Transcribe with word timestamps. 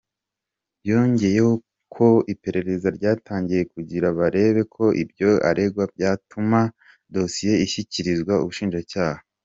Yongeyeho 0.89 1.53
ko 1.95 2.07
iperereza 2.33 2.87
ryatangiye 2.97 3.61
kugira 3.73 4.07
barebe 4.19 4.61
ko 4.75 4.85
ibyo 5.03 5.29
aregwa 5.49 5.83
byatuma 5.93 6.59
dosiye 7.13 7.53
ishyikirijwa 7.65 8.33
Ubushinjacyaha. 8.43 9.21